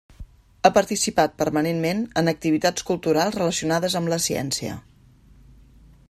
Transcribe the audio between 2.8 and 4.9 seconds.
culturals relacionades amb la ciència.